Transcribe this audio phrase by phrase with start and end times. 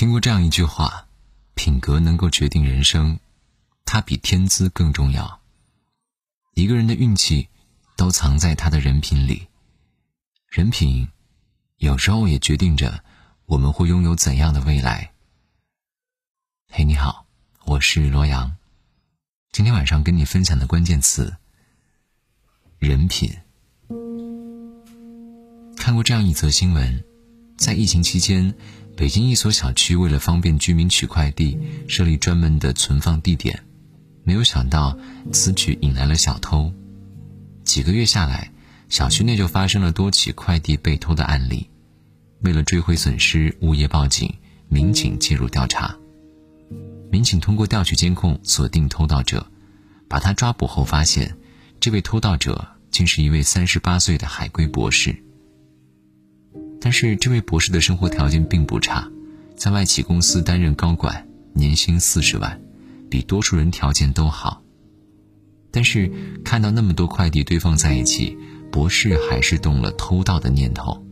[0.00, 1.06] 听过这样一句话：
[1.54, 3.18] 品格能够决定人生，
[3.84, 5.42] 它比天资更重要。
[6.54, 7.50] 一个人的运气，
[7.98, 9.48] 都藏在他的人品里。
[10.48, 11.06] 人品，
[11.76, 13.04] 有时候也决定着
[13.44, 15.12] 我们会拥有怎样的未来。
[16.70, 17.26] 嘿，你好，
[17.66, 18.56] 我是罗阳。
[19.52, 21.36] 今天晚上跟你分享的关键词：
[22.78, 23.36] 人品。
[25.76, 27.04] 看过这样一则新闻，
[27.58, 28.56] 在疫情期间。
[28.96, 33.64] 北京一所小区为了方便居民取快递，设立专门的存放地点，
[34.24, 34.96] 没有想到
[35.32, 36.72] 此举引来了小偷。
[37.64, 38.52] 几个月下来，
[38.88, 41.70] 小区内就发生了多起快递被偷的案例。
[42.42, 44.34] 为了追回损失，物业报警，
[44.68, 45.96] 民警介入调查。
[47.10, 49.46] 民警通过调取监控锁定偷盗者，
[50.08, 51.36] 把他抓捕后发现，
[51.80, 55.16] 这位偷盗者竟是一位三十八岁的海归博士。
[56.80, 59.06] 但是这位博士的生活条件并不差，
[59.54, 62.60] 在外企公司担任高管，年薪四十万，
[63.10, 64.62] 比多数人条件都好。
[65.70, 66.10] 但是
[66.44, 68.36] 看到那么多快递堆放在一起，
[68.72, 71.04] 博士还是动了偷盗的念头。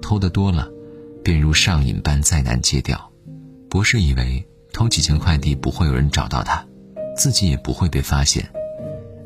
[0.00, 0.68] 偷的多了，
[1.22, 3.12] 便如上瘾般再难戒掉。
[3.68, 6.66] 博士以为偷几件快递不会有人找到他，
[7.16, 8.48] 自己也不会被发现。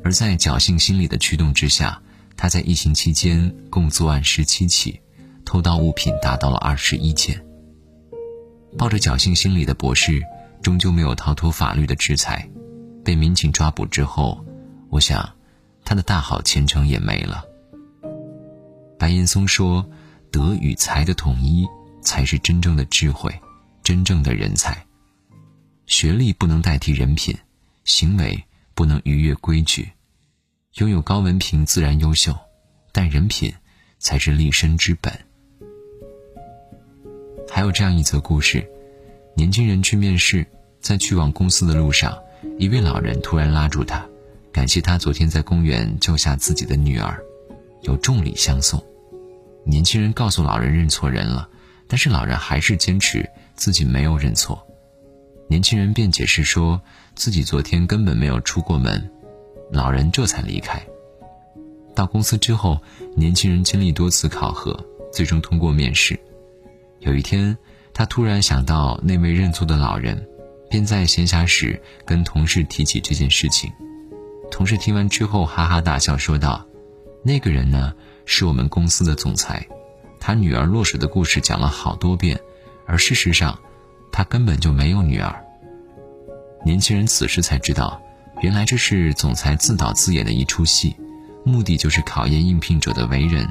[0.04, 2.02] 而在侥幸心理的驱动之下，
[2.36, 5.00] 他在疫情期间共作案十七起。
[5.48, 7.42] 偷盗物品达到了二十一件。
[8.76, 10.22] 抱着侥幸心理的博士，
[10.60, 12.46] 终究没有逃脱法律的制裁，
[13.02, 14.44] 被民警抓捕之后，
[14.90, 15.26] 我想，
[15.86, 17.42] 他的大好前程也没了。
[18.98, 19.88] 白岩松说
[20.30, 21.66] ：“德与才的统一，
[22.02, 23.34] 才是真正的智慧，
[23.82, 24.76] 真正的人才。
[25.86, 27.34] 学历不能代替人品，
[27.84, 29.92] 行为不能逾越规矩。
[30.74, 32.36] 拥有高文凭自然优秀，
[32.92, 33.50] 但人品
[33.98, 35.10] 才是立身之本。”
[37.58, 38.64] 还有这样一则故事：
[39.34, 40.46] 年轻人去面试，
[40.80, 42.16] 在去往公司的路上，
[42.56, 44.06] 一位老人突然拉住他，
[44.52, 47.20] 感谢他昨天在公园救下自己的女儿，
[47.82, 48.80] 有重礼相送。
[49.64, 51.48] 年轻人告诉老人认错人了，
[51.88, 54.64] 但是老人还是坚持自己没有认错。
[55.48, 56.80] 年轻人便解释说
[57.16, 59.10] 自己昨天根本没有出过门，
[59.72, 60.80] 老人这才离开。
[61.92, 62.80] 到公司之后，
[63.16, 64.78] 年轻人经历多次考核，
[65.12, 66.16] 最终通过面试。
[67.08, 67.56] 有一天，
[67.94, 70.28] 他突然想到那位认错的老人，
[70.68, 73.72] 便在闲暇时跟同事提起这件事情。
[74.50, 76.66] 同事听完之后哈哈大笑，说道
[77.24, 77.94] ：“那个人呢，
[78.26, 79.66] 是我们公司的总裁，
[80.20, 82.38] 他女儿落水的故事讲了好多遍，
[82.86, 83.58] 而事实上，
[84.12, 85.42] 他根本就没有女儿。”
[86.66, 87.98] 年轻人此时才知道，
[88.42, 90.94] 原来这是总裁自导自演的一出戏，
[91.42, 93.50] 目的就是考验应聘者的为人，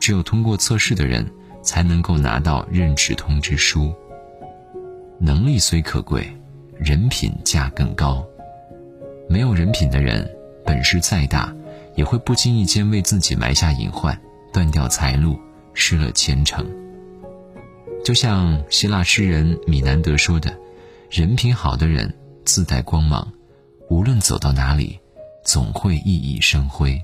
[0.00, 1.24] 只有通过测试的人。
[1.66, 3.92] 才能够拿到任职通知书。
[5.18, 6.26] 能力虽可贵，
[6.78, 8.24] 人品价更高。
[9.28, 10.30] 没有人品的人，
[10.64, 11.52] 本事再大，
[11.96, 14.16] 也会不经意间为自己埋下隐患，
[14.52, 15.36] 断掉财路，
[15.74, 16.64] 失了前程。
[18.04, 20.56] 就像希腊诗人米南德说的
[21.10, 23.32] ：“人品好的人自带光芒，
[23.90, 25.00] 无论走到哪里，
[25.44, 27.02] 总会熠熠生辉。”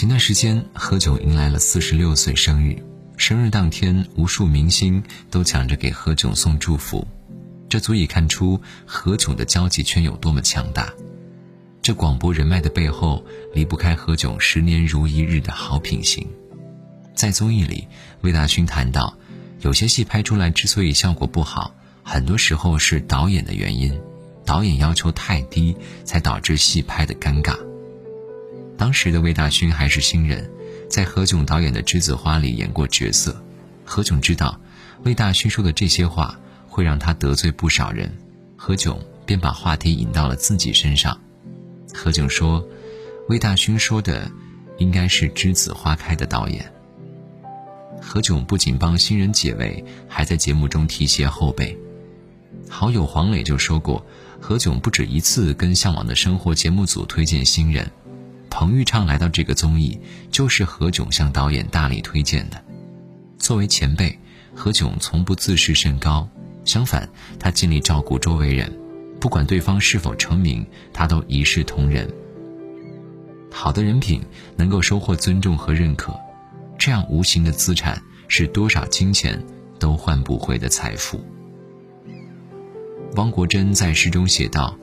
[0.00, 2.82] 前段时间，何炅迎来了四十六岁生日。
[3.18, 7.06] 生日当天，无数明星都抢着给何炅送祝福，
[7.68, 10.90] 这足以看出何炅的交际圈有多么强大。
[11.82, 13.22] 这广博人脉的背后，
[13.52, 16.26] 离不开何炅十年如一日的好品行。
[17.14, 17.86] 在综艺里，
[18.22, 19.14] 魏大勋谈到，
[19.60, 24.00] 有些戏拍出来之所以效果不好，很多时候是导演的原因，
[24.46, 27.54] 导演要求太低，才导致戏拍的尴尬。
[28.80, 30.50] 当时的魏大勋还是新人，
[30.88, 33.38] 在何炅导演的《栀子花》里演过角色。
[33.84, 34.58] 何炅知道
[35.04, 38.10] 魏大勋说的这些话会让他得罪不少人，
[38.56, 38.96] 何炅
[39.26, 41.20] 便把话题引到了自己身上。
[41.92, 42.66] 何炅说
[43.28, 44.32] ：“魏大勋说的
[44.78, 46.72] 应该是《栀子花开》的导演。”
[48.00, 51.78] 何炅不仅帮新人解围，还在节目中提携后辈。
[52.66, 54.02] 好友黄磊就说过，
[54.40, 57.86] 何炅不止一次跟《向往的生活》节目组推荐新人。
[58.60, 59.98] 彭昱畅来到这个综艺，
[60.30, 62.62] 就是何炅向导演大力推荐的。
[63.38, 64.18] 作为前辈，
[64.54, 66.28] 何炅从不自视甚高，
[66.66, 67.08] 相反，
[67.38, 68.70] 他尽力照顾周围人，
[69.18, 72.06] 不管对方是否成名，他都一视同仁。
[73.50, 74.22] 好的人品
[74.56, 76.14] 能够收获尊重和认可，
[76.76, 77.98] 这样无形的资产
[78.28, 79.42] 是多少金钱
[79.78, 81.24] 都换不回的财富。
[83.16, 84.76] 汪国真在诗中写道：“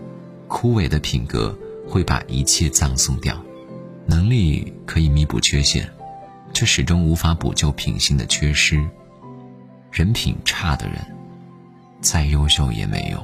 [0.49, 1.55] 枯萎的品格
[1.87, 3.39] 会把一切葬送掉。”
[4.07, 5.87] 能力可以弥补缺陷，
[6.53, 8.81] 却始终无法补救品性的缺失。
[9.91, 10.95] 人品差的人，
[11.99, 13.21] 再优秀也没用。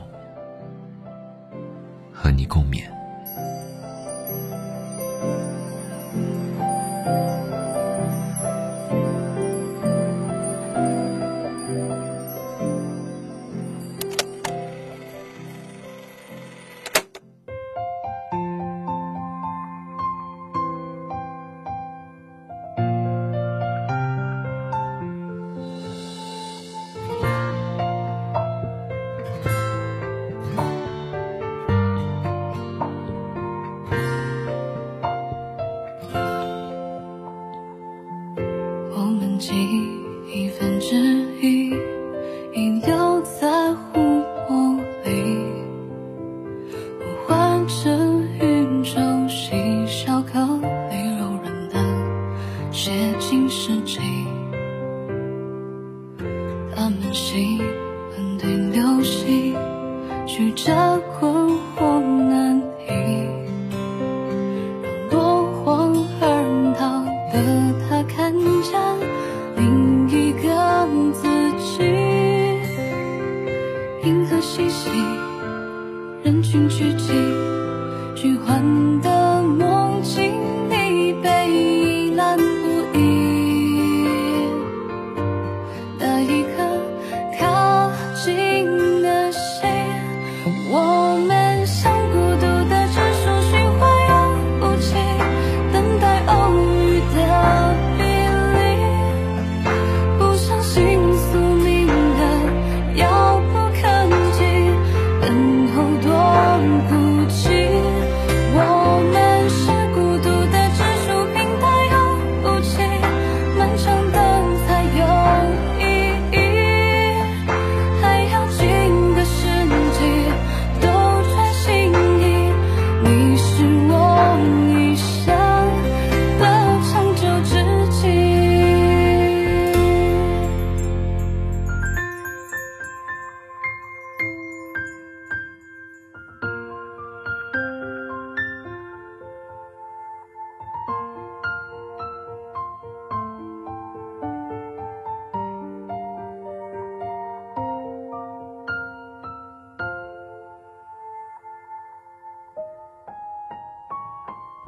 [2.11, 2.83] 和你共勉。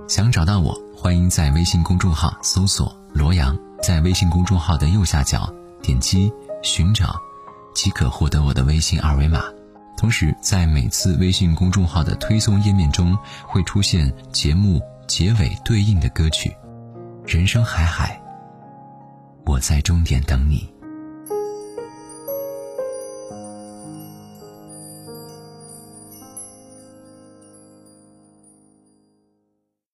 [0.08, 5.52] 想找到我，欢迎在微信公众号搜索“罗阳”，在微信公众号的右下角
[5.82, 6.32] 点击
[6.62, 7.16] “寻找”，
[7.74, 9.42] 即可获得我的微信二维码。
[9.98, 16.56] 同时，在每次微信公众号的推送页面中，会出现节目结尾对应的歌曲。
[17.26, 18.22] 人生海海，
[19.46, 20.72] 我在终点等你。